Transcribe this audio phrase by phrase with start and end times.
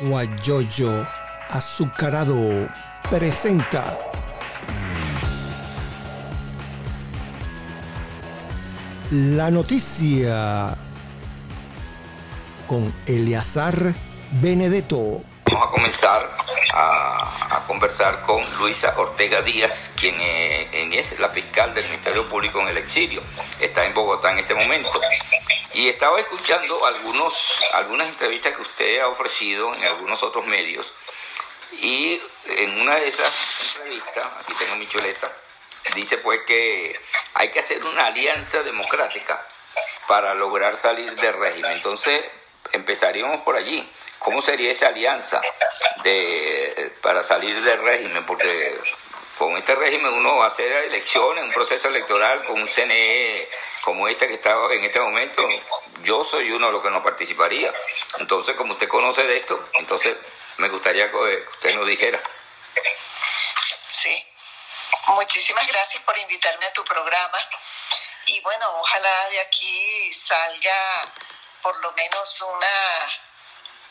[0.00, 1.06] Guayoyo
[1.48, 2.68] Azucarado
[3.08, 3.98] presenta
[9.10, 10.76] la noticia
[12.66, 13.94] con Eleazar
[14.32, 15.22] Benedetto.
[15.46, 16.28] Vamos a comenzar
[16.74, 22.76] a, conversar con Luisa Ortega Díaz, quien es, la fiscal del Ministerio Público en el
[22.76, 23.22] exilio.
[23.60, 24.90] Está en Bogotá en este momento.
[25.76, 30.90] Y estaba escuchando algunos, algunas entrevistas que usted ha ofrecido en algunos otros medios.
[31.82, 35.30] Y en una de esas entrevistas, aquí tengo mi chuleta,
[35.94, 36.98] dice pues que
[37.34, 39.46] hay que hacer una alianza democrática
[40.08, 41.72] para lograr salir del régimen.
[41.72, 42.24] Entonces,
[42.72, 43.86] empezaríamos por allí.
[44.18, 45.42] ¿Cómo sería esa alianza
[46.02, 48.24] de, para salir del régimen?
[48.24, 48.74] Porque
[49.36, 53.46] con este régimen uno va a hacer elecciones, un proceso electoral con un CNE
[53.86, 55.48] como este que está en este momento.
[56.02, 57.72] Yo soy uno de los que no participaría.
[58.18, 60.16] Entonces, como usted conoce de esto, entonces
[60.56, 62.20] me gustaría que usted nos dijera.
[63.86, 64.26] Sí,
[65.06, 67.38] muchísimas gracias por invitarme a tu programa.
[68.26, 71.12] Y bueno, ojalá de aquí salga
[71.62, 72.76] por lo menos una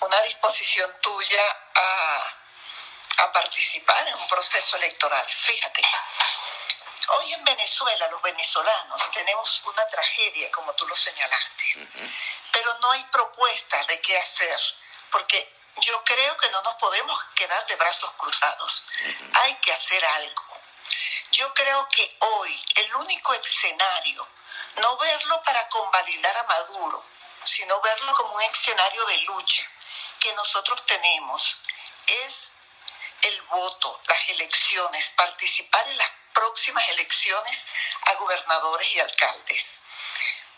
[0.01, 1.41] una disposición tuya
[1.75, 5.25] a, participar en un proceso electoral.
[5.27, 5.81] Fíjate,
[7.15, 12.11] hoy en Venezuela los venezolanos tenemos una tragedia, como tú lo señalaste,
[12.51, 14.59] pero no hay propuesta de qué hacer,
[15.11, 18.87] porque yo creo que no nos podemos quedar de brazos cruzados.
[19.33, 20.43] Hay que hacer algo.
[21.31, 24.27] Yo creo que hoy el único escenario,
[24.77, 27.05] no verlo para convalidar a Maduro,
[27.43, 29.69] sino verlo como un escenario de lucha,
[30.19, 31.57] que nosotros tenemos
[32.07, 32.51] es
[33.23, 37.67] el voto, las elecciones, participar en las próximas elecciones
[38.03, 39.79] a gobernadores y alcaldes.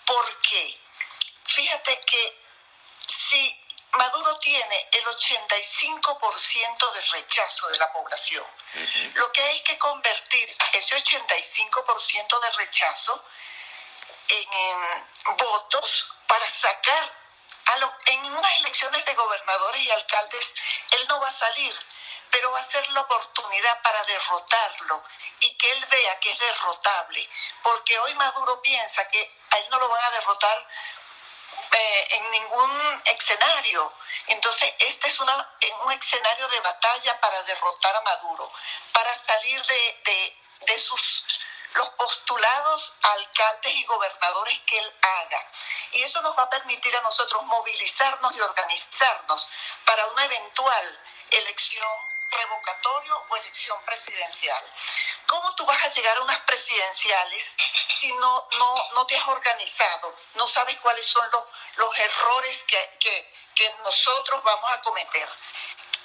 [0.05, 0.81] ¿Por qué?
[1.45, 2.43] Fíjate que
[3.05, 8.45] si Maduro tiene el 85% de rechazo de la población,
[9.13, 13.25] lo que hay que convertir ese 85% de rechazo
[14.29, 17.17] en votos para sacar
[18.05, 20.55] en unas elecciones de gobernadores y alcaldes,
[20.91, 21.75] él no va a salir,
[22.31, 25.03] pero va a ser la oportunidad para derrotarlo
[25.39, 27.29] y que él vea que es derrotable,
[27.63, 30.67] porque hoy Maduro piensa que a él no lo van a derrotar
[31.71, 33.93] eh, en ningún escenario.
[34.27, 38.51] Entonces, este es una, un escenario de batalla para derrotar a Maduro,
[38.91, 41.25] para salir de, de, de sus
[41.73, 45.43] los postulados alcaldes y gobernadores que él haga
[45.91, 49.47] y eso nos va a permitir a nosotros movilizarnos y organizarnos
[49.85, 50.99] para una eventual
[51.31, 54.63] elección revocatorio o elección presidencial.
[55.27, 57.55] ¿Cómo tú vas a llegar a unas presidenciales
[57.89, 60.17] si no, no, no te has organizado?
[60.35, 61.43] No sabes cuáles son los,
[61.75, 65.29] los errores que, que, que nosotros vamos a cometer.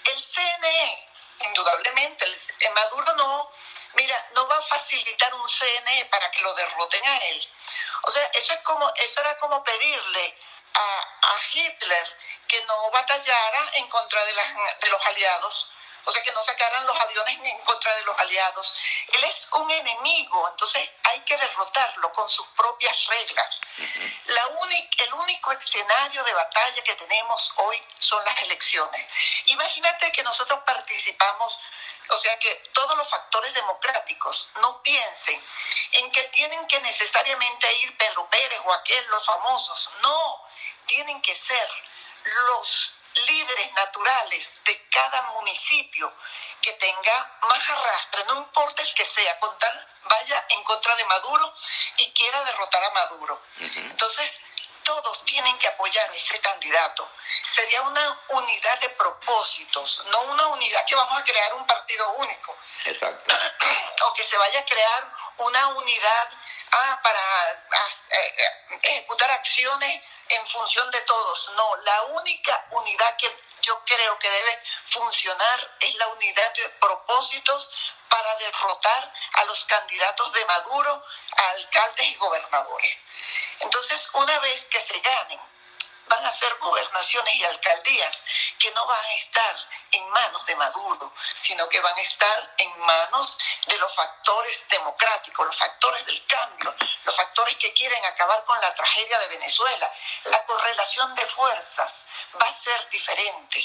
[0.05, 1.09] El CNE,
[1.47, 3.53] indudablemente, el, Maduro no,
[3.95, 7.53] mira, no va a facilitar un CNE para que lo derroten a él
[8.03, 10.39] o sea, eso, es como, eso era como pedirle
[10.75, 11.09] a,
[11.55, 12.19] Hitler
[12.49, 14.33] que no batallara en contra de,
[14.81, 15.72] de los aliados,
[16.05, 18.77] o sea, que no sacaran los aviones en contra de los aliados.
[19.09, 23.61] Él es un enemigo, entonces hay que derrotarlo con sus propias reglas.
[24.27, 24.43] La
[24.99, 29.11] el único escenario de batalla que tenemos hoy son las elecciones.
[29.47, 31.61] Imagínate que nosotros participamos
[32.09, 35.43] o sea que todos los factores democráticos no piensen
[35.93, 39.91] en que tienen que necesariamente ir Pedro Pérez o aquel, los famosos.
[40.03, 40.47] No,
[40.87, 41.69] tienen que ser
[42.25, 46.13] los líderes naturales de cada municipio
[46.61, 51.05] que tenga más arrastre, no importa el que sea, con tal vaya en contra de
[51.07, 51.55] Maduro
[51.97, 53.43] y quiera derrotar a Maduro.
[53.59, 54.39] Entonces,
[54.85, 57.09] todos tienen que apoyar a ese candidato.
[57.45, 62.57] Sería una unidad de propósitos, no una unidad que vamos a crear un partido único.
[62.85, 63.35] Exacto.
[64.05, 66.29] O que se vaya a crear una unidad
[66.73, 71.51] ah, para eh, eh, ejecutar acciones en función de todos.
[71.57, 73.31] No, la única unidad que
[73.63, 77.71] yo creo que debe funcionar es la unidad de propósitos
[78.09, 81.05] para derrotar a los candidatos de Maduro,
[81.37, 83.07] a alcaldes y gobernadores.
[83.61, 85.41] Entonces, una vez que se ganen,
[86.09, 88.25] van a ser gobernaciones y alcaldías
[88.59, 89.57] que no van a estar
[89.93, 95.47] en manos de Maduro, sino que van a estar en manos de los factores democráticos,
[95.47, 96.75] los factores del cambio,
[97.05, 99.93] los factores que quieren acabar con la tragedia de Venezuela.
[100.25, 102.09] La correlación de fuerzas
[102.41, 103.61] va a ser diferente.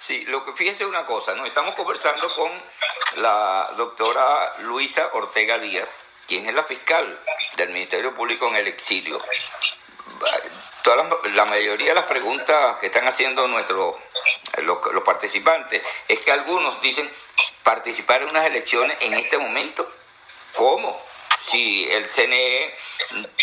[0.00, 1.44] Sí, lo que fíjese una cosa, ¿no?
[1.44, 2.50] Estamos conversando con
[3.16, 5.90] la doctora Luisa Ortega Díaz,
[6.26, 7.22] quien es la fiscal
[7.56, 9.22] del Ministerio Público en el exilio
[10.82, 13.96] todas la mayoría de las preguntas que están haciendo nuestros
[14.62, 17.10] los, los participantes es que algunos dicen
[17.62, 19.90] participar en unas elecciones en este momento.
[20.54, 21.00] ¿Cómo?
[21.38, 22.74] Si el CNE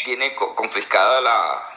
[0.03, 1.71] tiene confiscada la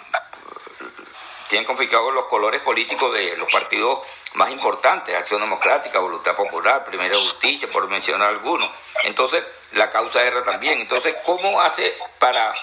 [1.49, 4.01] tiene confiscados los colores políticos de los partidos
[4.35, 8.71] más importantes, Acción Democrática, Voluntad Popular, Primera Justicia, por mencionar algunos.
[9.05, 9.43] Entonces,
[9.73, 10.81] la causa R también.
[10.81, 12.55] Entonces, ¿cómo hace para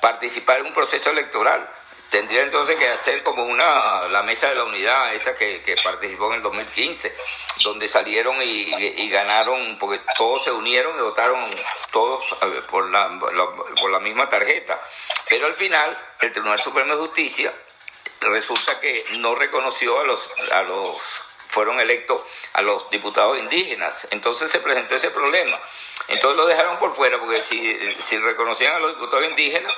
[0.00, 1.68] participar en un proceso electoral?
[2.10, 6.36] Tendría entonces que hacer como una la mesa de la unidad, esa que, participó en
[6.36, 7.14] el 2015,
[7.64, 11.44] donde salieron y, ganaron, porque todos se unieron y votaron
[11.90, 12.24] todos
[12.70, 14.80] por la, por la misma tarjeta.
[15.28, 17.52] Pero al final, el Tribunal Supremo de Justicia
[18.20, 20.98] resulta que no reconoció a los, a los
[21.48, 22.22] fueron electos
[22.52, 24.06] a los diputados indígenas.
[24.10, 25.58] Entonces se presentó ese problema.
[26.08, 29.74] Entonces lo dejaron por fuera, porque si, si reconocían a los diputados indígenas,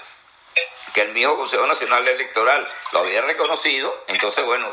[0.92, 4.70] que el mismo Consejo Nacional Electoral lo había reconocido, entonces bueno,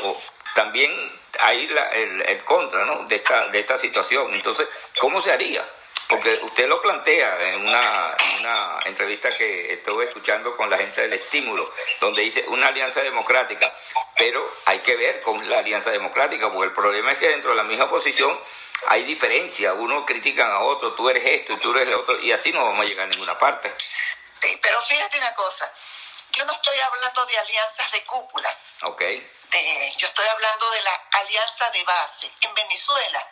[0.56, 0.92] también
[1.40, 3.04] hay la, el, el, contra ¿no?
[3.04, 4.34] de, esta, de esta situación.
[4.34, 4.68] Entonces,
[5.00, 5.64] ¿cómo se haría?
[6.10, 11.14] Porque usted lo plantea en una, una, entrevista que estuve escuchando con la gente del
[11.14, 11.70] estímulo,
[12.00, 13.74] donde dice una alianza democrática,
[14.18, 17.58] pero hay que ver con la alianza democrática, porque el problema es que dentro de
[17.58, 18.40] la misma posición
[18.88, 22.32] hay diferencia, uno critican a otro, tú eres esto y tú eres lo otro, y
[22.32, 23.70] así no vamos a llegar a ninguna parte.
[24.48, 25.70] Sí, pero fíjate una cosa,
[26.32, 28.78] yo no estoy hablando de alianzas de cúpulas.
[28.84, 29.02] Ok
[29.98, 32.32] yo estoy hablando de la alianza de base.
[32.42, 33.28] En Venezuela,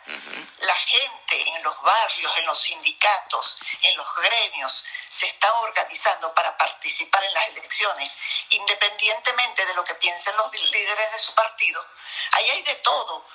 [0.58, 6.56] la gente en los barrios, en los sindicatos, en los gremios, se están organizando para
[6.56, 8.18] participar en las elecciones,
[8.50, 11.84] independientemente de lo que piensen los líderes de su partido.
[12.32, 13.28] Ahí hay de todo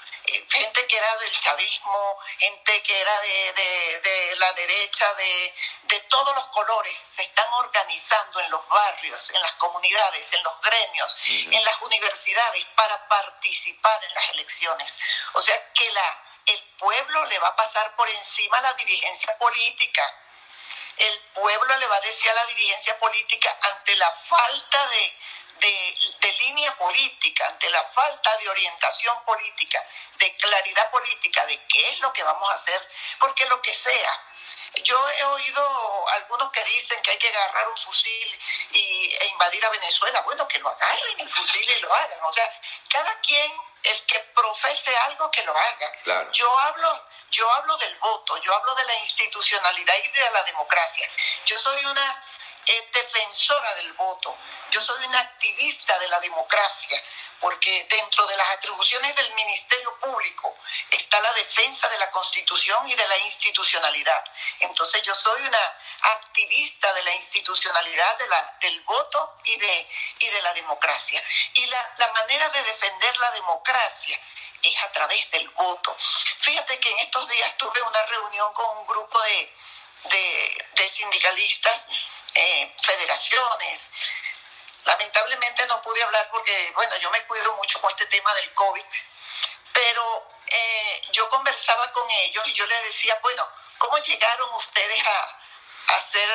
[0.50, 6.46] gente que era del chavismo, gente que era de, la derecha, de, de, todos los
[6.48, 11.82] colores, se están organizando en los barrios, en las comunidades, en los gremios, en las
[11.82, 15.00] universidades para participar en las elecciones.
[15.34, 19.38] O sea que la, el pueblo le va a pasar por encima a la dirigencia
[19.38, 20.04] política.
[20.98, 25.21] El pueblo le va a decir a la dirigencia política ante la falta de,
[25.62, 29.80] de, línea política, ante la falta de orientación política,
[30.18, 34.28] de claridad política de qué es lo que vamos a hacer, porque lo que sea.
[34.84, 38.40] Yo he oído algunos que dicen que hay que agarrar un fusil
[38.72, 40.22] y, e invadir a Venezuela.
[40.22, 42.20] Bueno, que lo agarren el fusil y lo hagan.
[42.24, 43.52] O sea, cada quien,
[43.84, 46.32] el que profese algo, que lo haga.
[46.32, 51.10] Yo hablo yo hablo del voto, yo hablo de la institucionalidad y de la democracia.
[51.46, 52.24] Yo soy una
[52.78, 54.38] es defensora del voto.
[54.72, 57.02] Yo soy una activista de la democracia,
[57.40, 60.56] porque dentro de las atribuciones del Ministerio Público
[60.92, 64.24] está la defensa de la Constitución y de la institucionalidad.
[64.60, 69.90] Entonces yo soy una activista de la institucionalidad de la, del voto y de,
[70.20, 71.22] y de la democracia.
[71.56, 74.20] Y la, la manera de defender la democracia
[74.62, 75.96] es a través del voto.
[76.38, 79.54] Fíjate que en estos días tuve una reunión con un grupo de,
[80.06, 81.88] de, de sindicalistas
[82.34, 83.92] eh, federaciones.
[84.86, 88.86] Lamentablemente no pude hablar porque, bueno, yo me cuido mucho con este tema del COVID,
[89.74, 95.38] pero eh, yo conversaba con ellos y yo les decía, bueno, ¿cómo llegaron ustedes a,
[96.12, 96.30] ser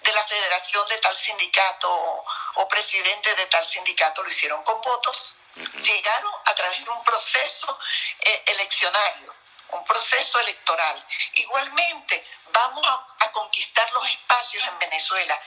[0.00, 2.24] de la federación de tal sindicato
[2.54, 4.22] o, presidente de tal sindicato?
[4.22, 5.36] Lo hicieron con votos.
[5.54, 7.78] Llegaron a través de un proceso
[8.20, 9.34] eh, eleccionario,
[9.68, 11.06] un proceso electoral.
[11.34, 15.38] Igualmente, vamos a, conquistar los espacios en Venezuela,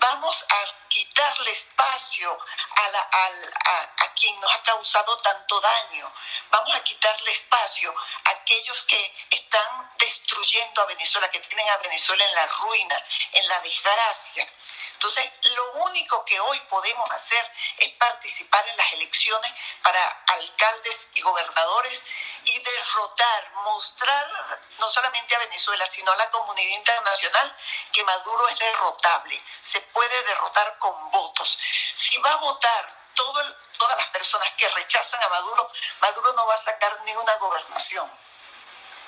[0.00, 2.38] vamos a quitarle espacio
[2.74, 6.10] a, la, a, a, quien nos ha causado tanto daño,
[6.50, 7.94] vamos a quitarle espacio
[8.24, 13.46] a aquellos que están destruyendo a Venezuela, que tienen a Venezuela en la ruina, en
[13.46, 14.48] la desgracia.
[14.94, 17.44] Entonces, lo único que hoy podemos hacer
[17.76, 22.06] es participar en las elecciones para alcaldes y gobernadores
[22.44, 24.30] y derrotar, mostrar
[24.78, 27.56] no solamente a Venezuela, sino a la comunidad internacional
[27.92, 31.58] que Maduro es derrotable, se puede derrotar con votos.
[31.94, 33.42] Si va a votar todo
[33.78, 35.70] todas las personas que rechazan a Maduro,
[36.00, 38.10] Maduro no va a sacar ninguna gobernación.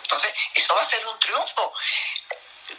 [0.02, 1.73] Entonces, eso va a ser un triunfo.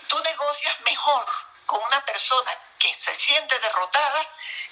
[0.07, 1.25] Tú negocias mejor
[1.65, 4.27] con una persona que se siente derrotada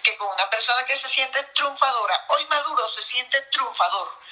[0.06, 2.26] que con una persona que se siente triunfadora.
[2.30, 4.25] Hoy Maduro se siente triunfador.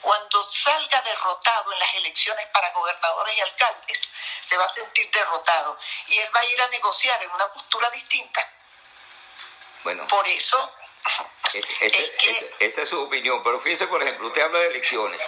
[0.00, 5.78] Cuando salga derrotado en las elecciones para gobernadores y alcaldes, se va a sentir derrotado
[6.06, 8.52] y él va a ir a negociar en una postura distinta.
[9.82, 10.06] Bueno.
[10.08, 10.72] Por eso
[12.60, 15.22] esa es su opinión, pero fíjese, por ejemplo, usted habla de elecciones.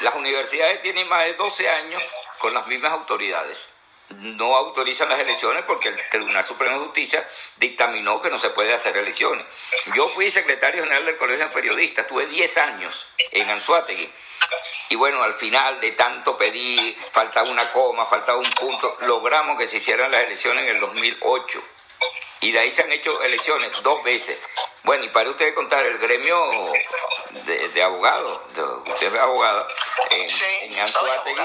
[0.00, 2.02] Las universidades tienen más de 12 años
[2.38, 3.71] con las mismas autoridades
[4.10, 8.74] no autorizan las elecciones porque el Tribunal Supremo de Justicia dictaminó que no se puede
[8.74, 9.46] hacer elecciones.
[9.94, 14.10] Yo fui secretario general del Colegio de Periodistas, tuve 10 años en Anzuategui.
[14.90, 19.68] Y bueno, al final de tanto pedir, faltaba una coma, faltaba un punto, logramos que
[19.68, 21.62] se hicieran las elecciones en el 2008.
[22.40, 24.36] Y de ahí se han hecho elecciones dos veces.
[24.82, 26.72] Bueno, y para ustedes contar, el gremio
[27.46, 28.42] de, abogados,
[28.86, 29.66] usted es abogado,
[30.10, 30.22] en,
[30.72, 31.40] en Anzuategui,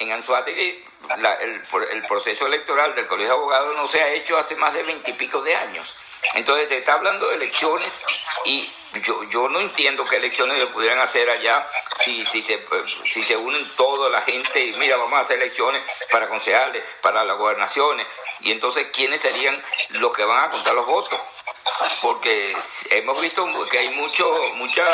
[0.00, 0.84] en Anzuategui
[1.16, 4.82] el, el, proceso electoral del Colegio de Abogados no se ha hecho hace más de
[4.82, 5.94] veintipico de años.
[6.34, 8.00] Entonces te está hablando de elecciones
[8.44, 8.70] y
[9.04, 11.66] yo, yo no entiendo qué elecciones le pudieran hacer allá
[11.98, 12.60] si, si, se,
[13.04, 17.24] si se unen toda la gente y mira, vamos a hacer elecciones para concejales, para
[17.24, 18.06] las gobernaciones.
[18.40, 21.20] Y entonces, ¿quiénes serían los que van a contar los votos?
[22.02, 22.56] Porque
[22.90, 24.84] hemos visto que hay mucho, mucha,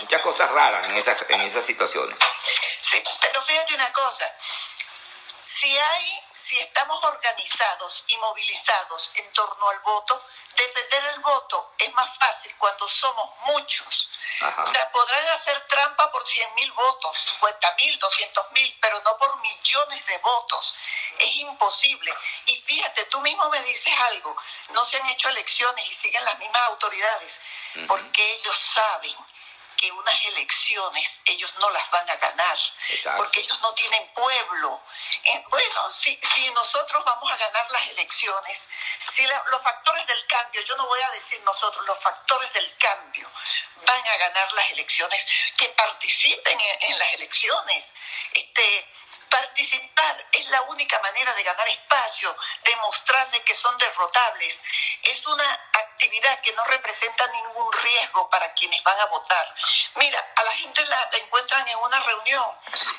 [0.00, 2.16] muchas cosas raras en esas, en esas situaciones.
[3.42, 4.30] Pero fíjate una cosa,
[5.42, 11.92] si hay, si estamos organizados y movilizados en torno al voto, defender el voto es
[11.94, 14.10] más fácil cuando somos muchos.
[14.58, 19.16] O sea, podrán hacer trampa por 100 mil votos, 50 mil, 200 mil, pero no
[19.18, 20.76] por millones de votos.
[21.18, 22.14] Es imposible.
[22.46, 24.36] Y fíjate, tú mismo me dices algo,
[24.70, 27.40] no se han hecho elecciones y siguen las mismas autoridades,
[27.88, 29.31] porque ellos saben
[29.82, 32.58] que unas elecciones ellos no las van a ganar,
[33.16, 34.80] porque ellos no tienen pueblo.
[35.24, 38.68] Eh, bueno, si, si nosotros vamos a ganar las elecciones,
[39.08, 43.28] si los factores del cambio, yo no voy a decir nosotros, los factores del cambio
[43.84, 45.26] van a ganar las elecciones,
[45.58, 47.94] que participen en, en las elecciones.
[48.34, 48.88] Este,
[49.32, 54.62] Participar es la única manera de ganar espacio, demostrarles que son derrotables.
[55.04, 59.54] Es una actividad que no representa ningún riesgo para quienes van a votar.
[59.94, 62.44] Mira, a la gente la, encuentran en una reunión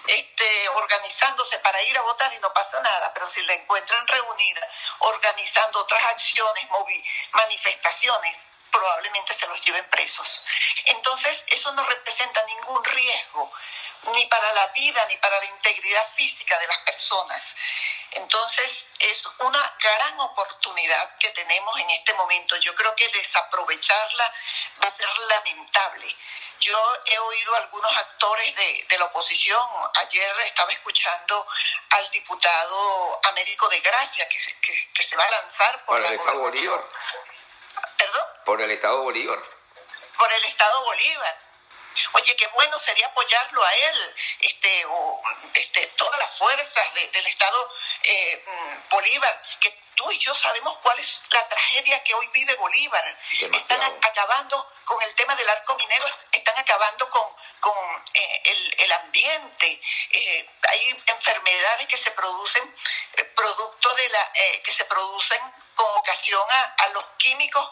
[0.08, 4.68] este, organizándose para ir a votar y no pasa nada, pero si la encuentran reunida,
[5.02, 6.66] organizando otras acciones,
[7.32, 10.44] manifestaciones, probablemente se los lleven presos.
[10.86, 13.54] Entonces, eso no representa ningún riesgo
[14.12, 17.56] ni para la vida, ni para la integridad física de las personas.
[18.12, 22.56] Entonces es una gran oportunidad que tenemos en este momento.
[22.58, 24.34] Yo creo que desaprovecharla
[24.84, 26.16] va a ser lamentable.
[26.60, 29.68] Yo he oído a algunos actores de, la oposición.
[29.96, 31.48] Ayer estaba escuchando
[31.90, 36.40] al diputado Américo de Gracia que se, que, se va a lanzar por, el Estado
[36.40, 36.86] Bolívar.
[37.98, 38.24] ¿Perdón?
[38.46, 39.40] Por el Estado Bolívar.
[40.18, 41.53] Por el Estado Bolívar.
[42.14, 45.22] Oye, qué bueno sería apoyarlo a él, este, o,
[45.54, 51.00] este, todas las fuerzas del Estado eh, mm, Bolívar, que tú y yo sabemos cuál
[51.00, 53.18] es la tragedia que hoy vive Bolívar.
[53.54, 57.24] Están acabando con el tema del arco minero, están acabando con,
[57.60, 58.42] con eh,
[58.78, 59.82] el, ambiente.
[60.12, 62.76] Eh, hay enfermedades que se producen
[63.36, 64.32] producto de la
[64.64, 65.40] que se producen
[65.76, 67.72] con ocasión a los químicos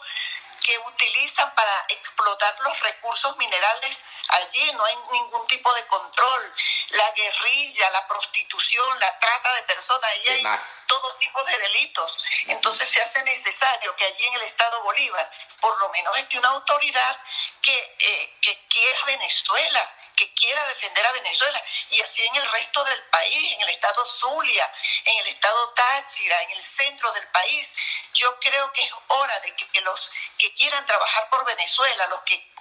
[0.62, 6.54] que utilizan para explotar los recursos minerales allí, no hay ningún tipo de control.
[6.90, 10.44] La guerrilla, la prostitución, la trata de personas, allí hay
[10.86, 12.24] todo tipo de delitos.
[12.46, 15.30] Entonces se hace necesario que allí en el Estado Bolívar
[15.62, 17.16] por lo menos esté una autoridad
[17.62, 22.84] que, eh, que quiera Venezuela, que quiera defender a Venezuela y así en el resto
[22.84, 24.70] del país, en el estado Zulia,
[25.04, 27.74] en el estado Táchira, en el centro del país.
[28.12, 32.51] Yo creo que es hora de que, los que quieran trabajar por Venezuela, los que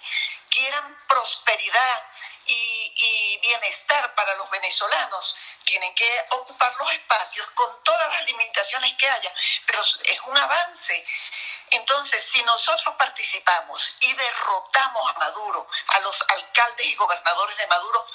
[0.51, 2.08] quieran prosperidad
[2.46, 9.10] y, bienestar para los venezolanos, tienen que ocupar los espacios con todas las limitaciones que
[9.10, 9.34] haya,
[9.65, 11.05] pero es un avance
[11.72, 18.05] entonces, si nosotros participamos y derrotamos a Maduro, a los alcaldes y gobernadores de Maduro,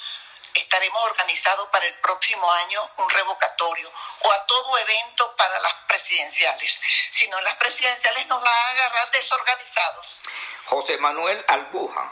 [0.53, 3.91] estaremos organizados para el próximo año un revocatorio
[4.21, 6.81] o a todo evento para las presidenciales.
[7.09, 10.21] Si no, las presidenciales nos van a agarrar desorganizados.
[10.65, 12.11] José Manuel Albuja,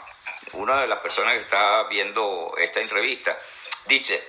[0.52, 3.38] una de las personas que está viendo esta entrevista,
[3.86, 4.22] dice,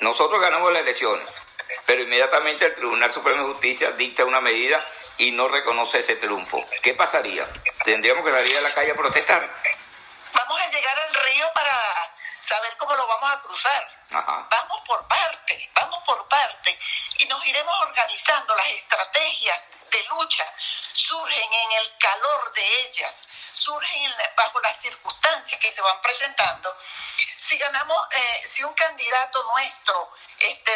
[0.00, 1.28] nosotros ganamos las elecciones,
[1.86, 4.84] pero inmediatamente el Tribunal Supremo de Justicia dicta una medida
[5.18, 7.48] y no reconoce ese triunfo, ¿qué pasaría?
[7.84, 9.48] ¿Tendríamos que salir a la calle a protestar?
[10.32, 11.76] Vamos a llegar al río para
[12.40, 13.98] saber cómo lo vamos a cruzar.
[14.10, 16.78] Vamos por parte, vamos por parte
[17.18, 18.54] y nos iremos organizando.
[18.56, 20.44] Las estrategias de lucha
[20.92, 23.28] surgen en el calor de ellas,
[23.58, 26.74] surgen bajo las circunstancias que se van presentando.
[27.38, 30.72] Si ganamos, eh, si un candidato nuestro este,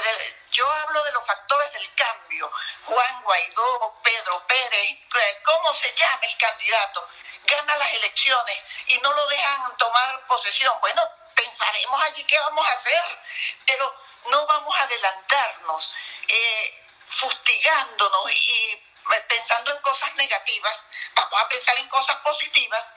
[0.50, 2.50] yo hablo de los factores del cambio.
[2.84, 7.08] Juan Guaidó, Pedro Pérez, eh, ¿cómo se llama el candidato?
[7.44, 8.58] Gana las elecciones
[8.88, 10.74] y no lo dejan tomar posesión.
[10.80, 11.02] Bueno,
[11.34, 13.20] pensaremos allí qué vamos a hacer,
[13.66, 13.94] pero
[14.30, 15.94] no vamos a adelantarnos.
[16.28, 18.91] Eh, fustigándonos y
[19.28, 22.94] pensando en cosas negativas, vamos a pensar en cosas positivas,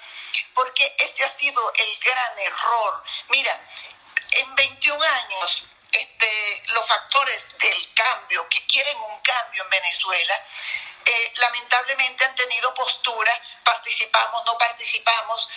[0.53, 3.03] porque ese ha sido el gran error.
[3.29, 3.59] Mira,
[4.31, 10.41] en 21 años, este, los factores del cambio, que quieren un cambio en Venezuela,
[11.05, 13.31] eh, lamentablemente han tenido postura,
[13.63, 15.50] participamos, no participamos.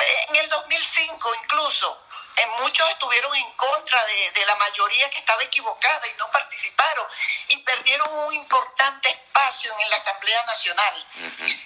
[0.00, 2.07] Eh, en el 2005 incluso,
[2.46, 7.06] muchos estuvieron en contra de, la mayoría que estaba equivocada y no participaron
[7.48, 11.06] y perdieron un importante espacio en la Asamblea Nacional.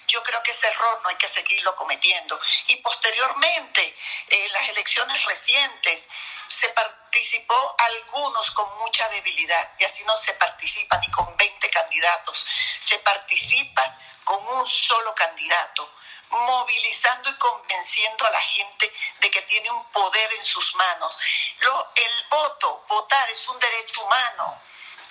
[0.09, 2.41] Yo creo que ese error no hay que seguirlo cometiendo.
[2.69, 3.97] Y posteriormente,
[4.29, 6.09] en eh, las elecciones recientes,
[6.49, 12.47] se participó algunos con mucha debilidad y así no se participa ni con 20 candidatos,
[12.79, 16.02] se participa con un solo candidato
[16.33, 21.19] movilizando y convenciendo a la gente de que tiene un poder en sus manos.
[21.61, 24.61] Lo, el voto, votar es un derecho humano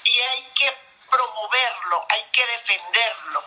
[0.03, 0.77] y hay que
[1.09, 3.43] promoverlo, hay que defenderlo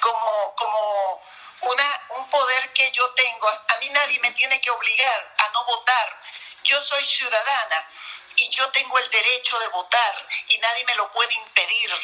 [0.00, 1.22] como, como
[1.62, 3.48] una, un poder que yo tengo.
[3.48, 6.20] A mí nadie me tiene que obligar a no votar.
[6.64, 7.88] Yo soy ciudadana
[8.36, 11.94] y yo tengo el derecho de votar y nadie me lo puede impedir.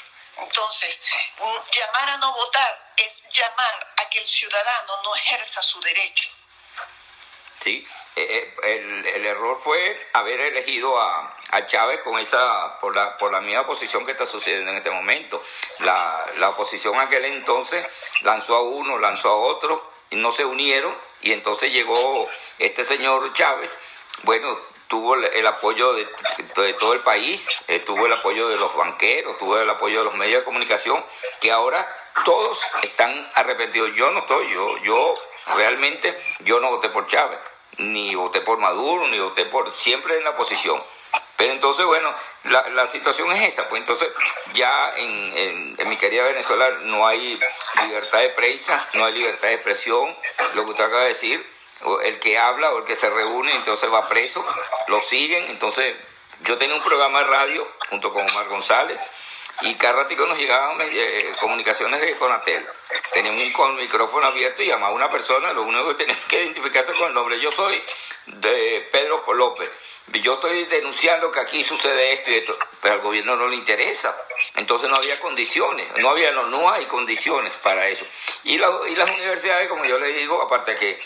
[0.40, 1.02] Entonces,
[1.72, 6.30] llamar a no votar es llamar a que el ciudadano no ejerza su derecho.
[7.60, 13.32] Sí, eh, eh, el, error fue haber elegido a, Chávez con esa por la por
[13.32, 15.42] la misma posición que está sucediendo en este momento.
[15.80, 17.84] La, la oposición aquel entonces
[18.22, 22.28] lanzó a uno, lanzó a otro, y no se unieron, y entonces llegó
[22.58, 23.70] este señor Chávez.
[24.22, 24.58] Bueno,
[24.90, 26.04] tuvo el apoyo de,
[26.74, 30.14] todo el país, eh, tuvo el apoyo de los banqueros, tuvo el apoyo de los
[30.14, 31.02] medios de comunicación,
[31.40, 31.86] que ahora
[32.24, 33.94] todos están arrepentidos.
[33.94, 35.14] Yo no estoy, yo, yo
[35.54, 37.38] realmente, yo no voté por Chávez,
[37.78, 40.82] ni voté por Maduro, ni voté por, siempre en la oposición.
[41.36, 42.12] Pero entonces, bueno,
[42.44, 44.08] la, la situación es esa, pues entonces
[44.54, 47.38] ya en, en, mi querida Venezuela no hay
[47.86, 50.16] libertad de prensa, no hay libertad de expresión,
[50.54, 51.59] lo que usted acaba de decir,
[52.02, 54.44] el que habla o el que se reúne, entonces va preso,
[54.88, 55.96] lo siguen, entonces
[56.44, 59.00] yo tenía un programa de radio junto con Omar González
[59.62, 62.64] y cada ratito nos llegaban eh, comunicaciones de Conatel.
[63.12, 66.42] Teníamos un con micrófono abierto y llamaba a una persona, lo único que tenía que
[66.42, 67.40] identificarse con el nombre.
[67.40, 67.82] Yo soy
[68.26, 69.68] de Pedro López.
[70.22, 74.16] Yo estoy denunciando que aquí sucede esto y esto, pero al gobierno no le interesa.
[74.56, 78.04] Entonces no había condiciones, no había, no, no hay condiciones para eso.
[78.44, 81.00] Y, y las universidades, como yo le digo, aparte que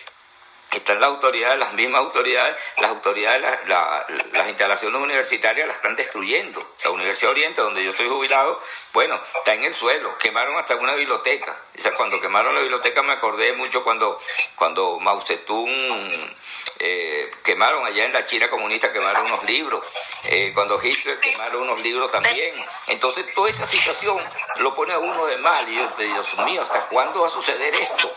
[0.78, 6.74] están las autoridades, las mismas autoridades, las autoridades, las instalaciones universitarias las están destruyendo.
[6.84, 8.60] La Universidad Oriente, donde yo soy jubilado,
[8.92, 10.16] bueno, está en el suelo.
[10.18, 11.56] Quemaron hasta una biblioteca.
[11.76, 14.20] O sea, cuando quemaron la biblioteca me acordé mucho cuando,
[14.56, 16.34] cuando Mao Zedong
[16.80, 19.84] eh, quemaron allá en la China comunista, quemaron unos libros,
[20.24, 22.54] eh, cuando Hitler quemaron unos libros también.
[22.88, 24.18] Entonces toda esa situación
[24.56, 27.74] lo pone a uno de mal y yo, Dios mío, ¿hasta cuándo va a suceder
[27.74, 28.12] esto?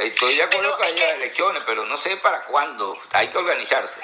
[0.00, 4.00] Estoy de acuerdo que haya elecciones, pero no sé para cuándo, hay que organizarse.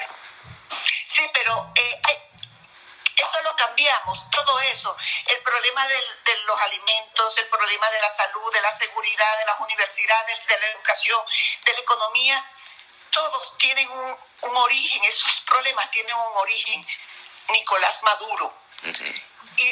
[1.07, 2.01] Sí, pero eh,
[3.15, 4.95] eso lo cambiamos, todo eso,
[5.27, 9.59] el problema de los alimentos, el problema de la salud, de la seguridad, de las
[9.59, 11.19] universidades, de la educación,
[11.65, 12.45] de la economía,
[13.11, 16.87] todos tienen un, origen, esos problemas tienen un origen,
[17.49, 18.53] Nicolás Maduro.
[19.57, 19.69] Y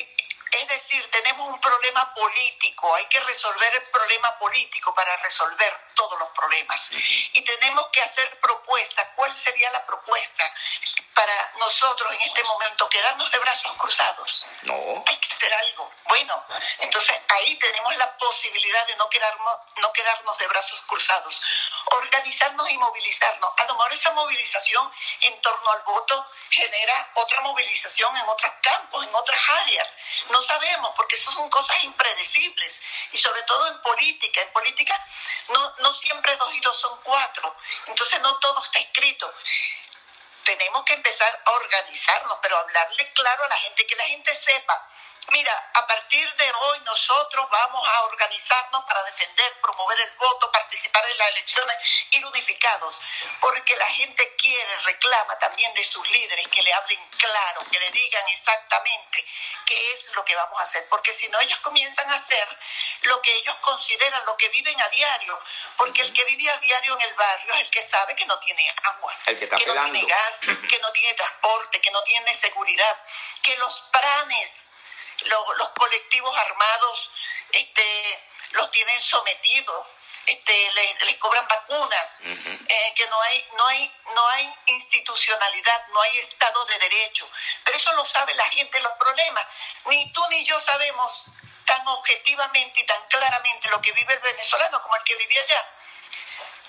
[0.52, 6.18] es decir, tenemos un problema político, hay que resolver el problema político para resolver todos
[6.18, 6.92] los problemas.
[7.34, 9.06] Y tenemos que hacer propuestas.
[9.18, 10.50] ¿Cuál sería la propuesta
[11.14, 12.90] para nosotros en este momento?
[12.90, 14.46] ¿Quedarnos de brazos cruzados?
[14.64, 15.04] No.
[15.06, 15.92] Hay que hacer algo.
[16.08, 16.46] Bueno,
[16.80, 21.42] entonces ahí tenemos la posibilidad de no quedarnos, no quedarnos de brazos cruzados.
[21.86, 23.52] Organizarnos y movilizarnos.
[23.58, 24.92] A lo mejor esa movilización
[25.22, 29.98] en torno al voto genera otra movilización en otros campos, en otras áreas.
[30.30, 32.84] No sabemos, porque eso son cosas impredecibles.
[33.12, 34.42] Y sobre todo en política.
[34.42, 35.06] En política
[35.50, 37.56] no, no siempre dos y dos son cuatro.
[37.88, 39.34] Entonces no todo está escrito.
[40.50, 44.84] Tenemos que empezar a organizarnos, pero hablarle claro a la gente, que la gente sepa
[45.32, 51.06] Mira, a partir de hoy nosotros vamos a organizarnos para defender, promover el voto, participar
[51.08, 51.78] en las elecciones,
[52.12, 53.00] ir unificados,
[53.40, 57.92] porque la gente quiere, reclama también de sus líderes que le hablen claro, que le
[57.92, 59.26] digan exactamente
[59.70, 62.48] qué es lo que vamos a hacer, porque si no ellos comienzan a hacer
[63.04, 65.40] lo que ellos consideran, lo que viven a diario,
[65.78, 68.38] porque el que vive a diario en el barrio es el que sabe que no
[68.40, 72.98] tiene agua, que, que no tiene gas, que no tiene transporte, que no tiene seguridad,
[73.44, 74.70] que los planes
[75.26, 77.12] los, colectivos armados
[77.52, 78.20] este,
[78.52, 79.86] los tienen sometidos.
[80.30, 86.18] Este, les, cobran vacunas, eh, que no hay, no, hay, no hay institucionalidad, no hay
[86.20, 87.28] Estado de Derecho.
[87.66, 89.46] Pero eso lo sabe la gente, los problemas.
[89.86, 91.32] Ni tú ni yo sabemos
[91.66, 95.66] tan objetivamente y tan claramente lo que vive el venezolano como el que vivía allá.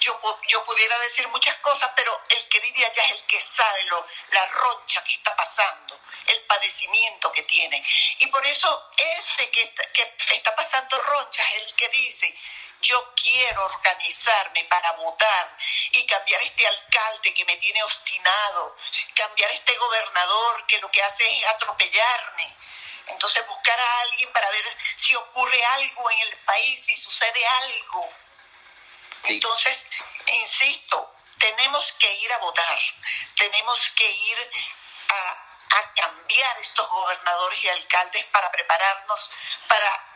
[0.00, 0.18] Yo,
[0.48, 4.06] yo pudiera decir muchas cosas, pero el que vive allá es el que sabe lo,
[4.30, 7.86] la roncha que está pasando, el padecimiento que tiene.
[8.20, 12.34] Y por eso ese que que está pasando roncha es el que dice,
[12.82, 15.56] yo quiero organizarme para votar
[15.92, 18.76] y cambiar este alcalde que me tiene obstinado,
[19.14, 22.56] cambiar este gobernador que lo que hace es atropellarme.
[23.06, 24.64] Entonces buscar a alguien para ver
[24.94, 28.08] si ocurre algo en el país, si sucede algo.
[29.24, 29.88] Entonces,
[30.26, 32.78] insisto, tenemos que ir a votar,
[33.36, 34.50] tenemos que ir
[35.08, 39.30] a, a cambiar estos gobernadores y alcaldes para prepararnos
[39.68, 40.09] para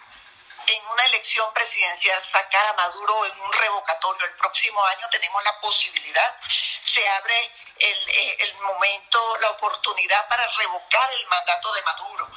[0.66, 5.60] en una elección presidencial sacar a Maduro en un revocatorio el próximo año, tenemos la
[5.60, 6.40] posibilidad,
[6.80, 12.28] se abre el, eh, el momento, la oportunidad para revocar el mandato de Maduro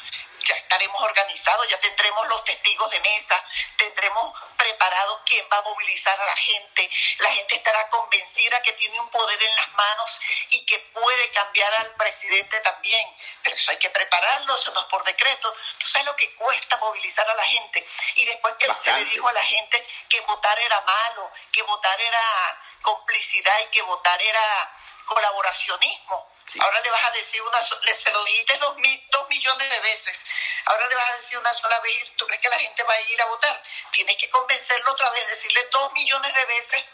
[0.68, 3.42] estaremos organizados, ya tendremos los testigos de mesa,
[3.78, 9.00] tendremos preparado quién va a movilizar a la gente, la gente estará convencida que tiene
[9.00, 13.18] un poder en las manos y que puede cambiar al presidente también.
[13.44, 15.56] Pero eso hay que prepararlo, eso no es por decreto.
[15.80, 17.88] ¿Tú sabes lo que cuesta movilizar a la gente?
[18.16, 22.02] Y después que se le dijo a la gente que votar era malo, que votar
[22.02, 24.74] era complicidad y que votar era
[25.06, 28.76] colaboracionismo Ahora le vas a decir una sola, se lo dijiste dos,
[29.12, 30.26] dos millones de veces.
[30.66, 33.02] Ahora le vas a decir una sola vez, ¿tú crees que la gente va a
[33.02, 33.64] ir a votar?
[33.92, 36.86] Tienes que convencerlo otra vez, decirle dos millones de veces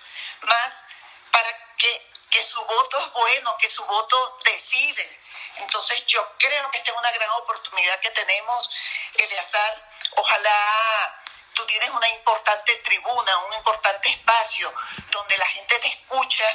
[0.41, 0.85] más
[1.31, 5.19] para que, que su voto es bueno, que su voto decide.
[5.57, 8.71] Entonces yo creo que esta es una gran oportunidad que tenemos,
[9.13, 9.89] Eleazar.
[10.15, 14.73] Ojalá tú tienes una importante tribuna, un importante espacio
[15.11, 16.45] donde la gente te escucha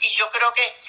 [0.00, 0.87] y yo creo que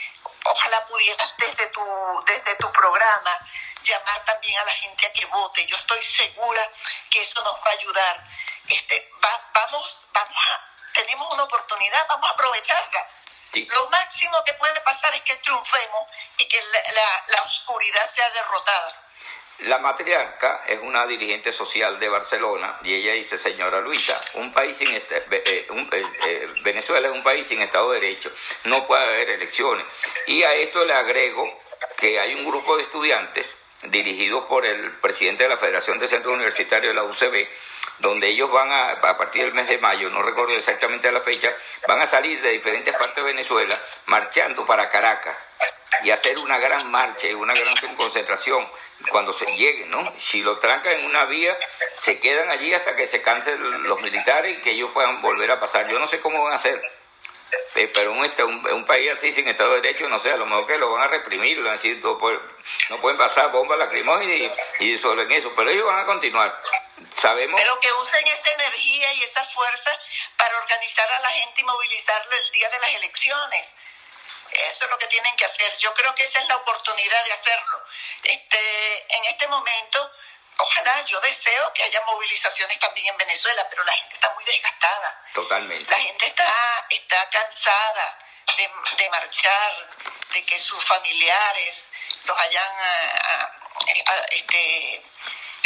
[0.50, 3.40] ojalá pudieras desde tu, desde tu programa
[3.84, 5.66] llamar también a la gente a que vote.
[5.66, 6.62] Yo estoy segura
[7.10, 8.28] que eso nos va a ayudar.
[8.68, 9.12] Este,
[9.54, 13.08] vamos, vamos a, tenemos una oportunidad, vamos a aprovecharla.
[13.54, 16.08] Lo máximo que puede pasar es que triunfemos
[16.38, 19.09] y que la, la oscuridad sea derrotada.
[19.64, 24.78] La matriarca es una dirigente social de Barcelona y ella dice, señora Luisa, un país
[24.78, 28.32] sin este, eh, eh, eh, Venezuela es un país sin Estado de Derecho,
[28.66, 29.86] no puede haber elecciones.
[30.28, 31.60] Y a esto le agrego
[31.98, 36.34] que hay un grupo de estudiantes dirigidos por el presidente de la Federación de Centros
[36.34, 37.46] Universitarios de la UCB,
[38.00, 41.54] donde ellos van a, a partir del mes de mayo, no recuerdo exactamente la fecha,
[41.86, 45.50] van a salir de diferentes partes de Venezuela marchando para Caracas
[46.04, 48.70] y hacer una gran marcha y una gran concentración
[49.12, 50.14] cuando se lleguen, ¿no?
[50.20, 51.58] Si lo trancan en una vía,
[52.02, 55.60] se quedan allí hasta que se cansen los militares y que ellos puedan volver a
[55.60, 55.88] pasar.
[55.88, 56.82] Yo no sé cómo van a hacer,
[57.76, 60.46] eh, pero un, este, un, país así sin Estado de Derecho, no sé, a lo
[60.46, 64.36] mejor que lo van a reprimir, lo van a decir, no, pueden, pasar bombas lacrimógenas
[64.36, 66.62] y, y disuelven eso, pero ellos van a continuar.
[67.16, 67.60] Sabemos.
[67.60, 69.92] Pero que usen esa energía y esa fuerza
[70.38, 73.76] para organizar a la gente y movilizarlo el día de las elecciones
[74.52, 75.76] eso es lo que tienen que hacer.
[75.78, 77.86] Yo creo que esa es la oportunidad de hacerlo.
[78.24, 80.12] Este, en este momento,
[80.58, 85.26] ojalá, yo deseo que haya movilizaciones también en Venezuela, pero la gente está muy desgastada.
[85.34, 85.92] Totalmente.
[85.92, 88.20] La gente está, está cansada
[88.98, 89.90] de, marchar,
[90.34, 91.92] de que sus familiares
[92.26, 92.72] los hayan
[94.32, 95.04] este,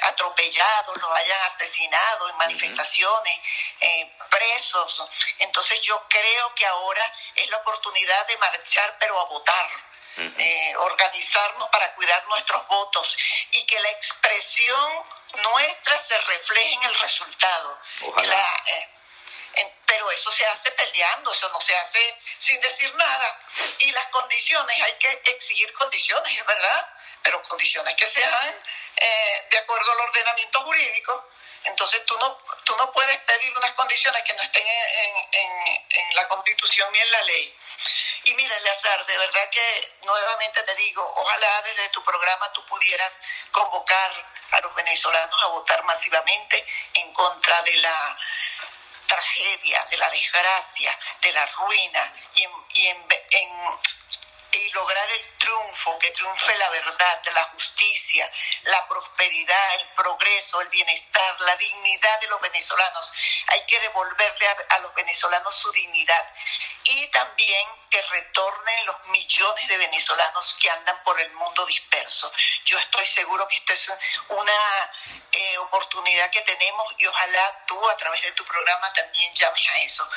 [0.04, 3.40] atropellados, los hayan asesinado en manifestaciones,
[3.80, 5.10] eh, presos.
[5.40, 9.70] Entonces yo creo que ahora es la oportunidad de marchar, pero a votar.
[10.16, 13.18] Eh, organizarnos para cuidar nuestros votos
[13.50, 15.04] y que la expresión
[15.42, 17.80] nuestra se refleje en el resultado.
[19.56, 23.40] Eh, pero eso se hace peleando, eso no se hace sin decir nada.
[23.80, 26.90] Y las condiciones, hay que exigir condiciones, es verdad,
[27.24, 28.56] pero condiciones que sean
[28.96, 31.30] eh, de acuerdo al ordenamiento jurídico.
[31.64, 36.92] Entonces tú no, tú no puedes pedir unas condiciones que no estén en, la constitución
[36.92, 37.58] ni en la ley.
[38.26, 43.22] Y mira, Eleazar, de verdad que nuevamente te digo, ojalá desde tu programa tú pudieras
[43.52, 44.12] convocar
[44.52, 48.18] a los venezolanos a votar masivamente en contra de la
[49.08, 53.08] tragedia, de la desgracia, de la ruina y en, y en,
[54.74, 58.30] lograr el triunfo, que triunfe la verdad, la justicia,
[58.64, 63.14] la prosperidad, el progreso, el bienestar, la dignidad de los venezolanos.
[63.48, 66.34] Hay que devolverle a, los venezolanos su dignidad
[66.86, 72.32] y también que retornen los millones de venezolanos que andan por el mundo disperso.
[72.66, 73.94] Yo estoy seguro que esta es
[74.30, 74.92] una
[75.32, 79.78] eh, oportunidad que tenemos y ojalá tú a través de tu programa también llames a
[79.78, 80.10] eso.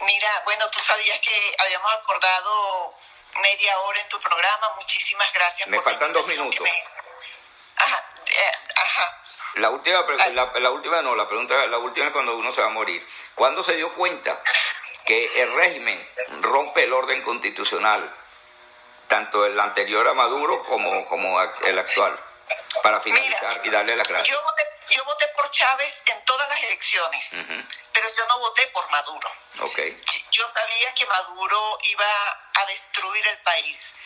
[0.00, 2.96] Mira, bueno, tú sabías que habíamos acordado
[3.40, 4.74] media hora en tu programa.
[4.76, 5.68] Muchísimas gracias.
[5.68, 6.68] Me faltan dos minutos.
[7.76, 9.18] Ajá, eh, ajá.
[9.54, 10.04] La última,
[10.54, 13.04] la, última no, la pregunta, la última es cuando uno se va a morir.
[13.34, 14.40] ¿Cuándo se dio cuenta
[15.04, 16.08] que el régimen
[16.40, 18.14] rompe el orden constitucional,
[19.08, 22.18] tanto el anterior a Maduro como, como el actual?
[22.82, 24.28] Para finalizar y darle las gracias.
[24.28, 27.36] Yo voté, yo voté por Chávez en todas las elecciones
[27.92, 29.30] pero yo no voté por Maduro.
[29.60, 30.02] Okay.
[30.30, 33.96] Yo sabía que Maduro iba a destruir el país.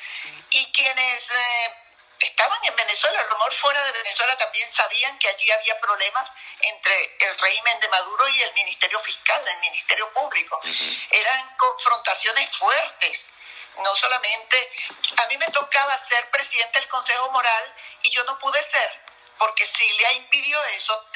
[0.50, 1.74] Y quienes eh,
[2.20, 6.34] estaban en Venezuela, a lo mejor fuera de Venezuela, también sabían que allí había problemas
[6.60, 10.60] entre el régimen de Maduro y el Ministerio Fiscal, el Ministerio Público.
[11.10, 13.30] Eran confrontaciones fuertes.
[13.76, 14.72] No solamente,
[15.18, 19.03] a mí me tocaba ser presidente del Consejo Moral y yo no pude ser,
[19.38, 21.10] porque Cilia impidió eso.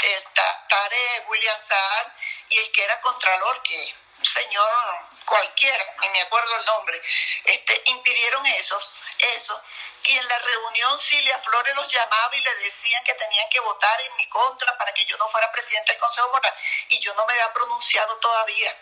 [0.69, 2.15] Tare William Saar
[2.51, 7.03] y el que era contralor, que un señor cualquiera, ni me acuerdo el nombre,
[7.45, 9.63] este, impidieron esos, eso.
[10.05, 14.01] Y en la reunión Silvia Flores los llamaba y le decían que tenían que votar
[14.01, 16.55] en mi contra para que yo no fuera presidente del Consejo Moral.
[16.89, 18.75] Y yo no me había pronunciado todavía.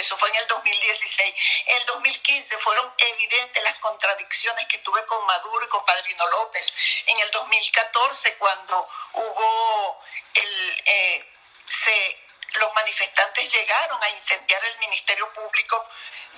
[0.00, 1.34] Eso fue en el 2016.
[1.66, 6.72] En el 2015 fueron evidentes las contradicciones que tuve con Maduro y con Padrino López.
[7.06, 10.02] En el 2014, cuando hubo
[10.34, 10.82] el...
[10.86, 11.26] Eh,
[11.64, 12.18] se
[12.54, 15.86] los manifestantes llegaron a incendiar el Ministerio Público.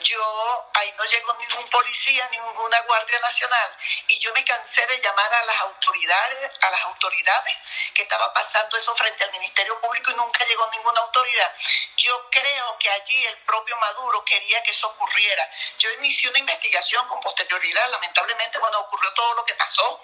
[0.01, 3.77] Yo, ahí no llegó ningún policía, ninguna Guardia Nacional,
[4.09, 7.57] y yo me cansé de llamar a las autoridades, a las autoridades
[7.95, 11.55] que estaba pasando eso frente al Ministerio Público y nunca llegó ninguna autoridad.
[11.97, 15.49] Yo creo que allí el propio Maduro quería que eso ocurriera.
[15.79, 20.03] Yo inicié una investigación con posterioridad, lamentablemente, bueno, ocurrió todo lo que pasó.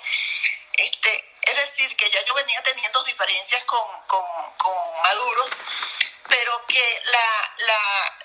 [0.75, 4.25] Este, es decir, que ya yo venía teniendo diferencias con, con,
[4.59, 5.45] con Maduro
[6.29, 8.17] pero que la, la,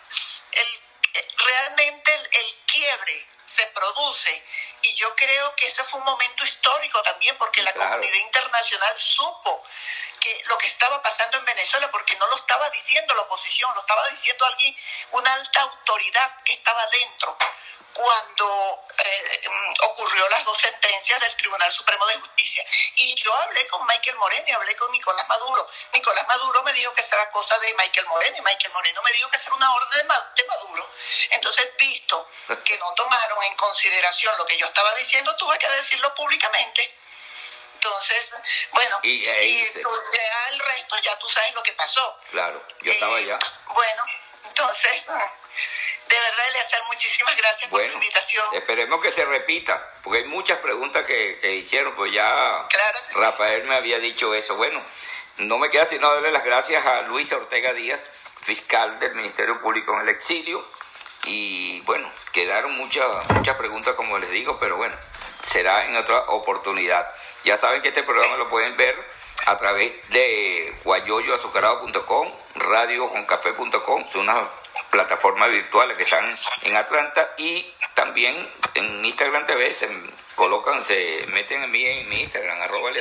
[0.52, 0.68] el,
[1.38, 4.46] realmente el, quiebre se produce.
[4.82, 9.64] Y yo creo que ese fue un momento histórico también porque la comunidad internacional supo
[10.20, 13.82] que lo que estaba pasando en Venezuela, porque no lo estaba diciendo la oposición, lo
[13.82, 14.76] estaba diciendo alguien,
[15.12, 17.38] una alta autoridad que estaba dentro
[17.94, 19.42] cuando eh,
[19.84, 22.64] ocurrió las dos sentencias del Tribunal Supremo de Justicia.
[22.96, 25.70] Y yo hablé con Michael Moreno y hablé con Nicolás Maduro.
[25.94, 29.30] Nicolás Maduro me dijo que era cosa de Michael Moreno y Michael Moreno me dijo
[29.30, 30.90] que era una orden de Maduro.
[31.30, 32.30] Entonces, visto
[32.64, 36.98] que no tomaron en consideración lo que yo estaba diciendo, tuve que decirlo públicamente.
[37.76, 38.36] Entonces,
[38.72, 42.20] bueno, y, ya el resto ya tú sabes lo que pasó.
[42.32, 43.38] Claro, yo estaba allá.
[43.68, 44.04] Bueno,
[44.46, 45.08] entonces
[46.10, 48.46] de verdad, Eleazar, muchísimas gracias por tu invitación.
[48.54, 52.68] Esperemos que se repita, porque hay muchas preguntas que, hicieron, pues ya
[53.16, 54.56] Rafael me había dicho eso.
[54.56, 54.82] Bueno,
[55.38, 58.10] no me queda sino darle las gracias a Luisa Ortega Díaz,
[58.42, 60.64] fiscal del Ministerio Público en el exilio.
[61.26, 64.96] Y bueno, quedaron muchas, muchas preguntas, como les digo, pero bueno,
[65.46, 67.10] será en otra oportunidad.
[67.44, 68.96] Ya saben que este programa lo pueden ver
[69.46, 74.48] a través de guayoyoazucarado.com, radioconcafé.com, son unas
[74.94, 76.24] plataformas virtuales que están
[76.62, 79.90] en Atlanta y también en Instagram TV se
[80.36, 82.98] colocan, se meten en mi, en mi Instagram, arroba y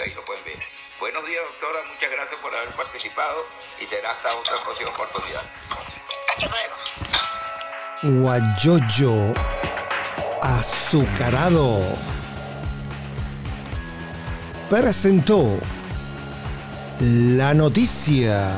[0.00, 0.54] ahí lo pueden ver.
[1.00, 3.44] Buenos días, doctora, muchas gracias por haber participado
[3.80, 5.42] y será hasta otra próxima oportunidad.
[8.04, 9.34] Guayoyo
[10.40, 11.80] azucarado
[14.70, 15.58] presentó
[17.00, 18.52] la noticia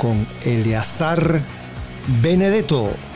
[0.00, 1.42] con Eleazar
[2.22, 3.09] Benedetto.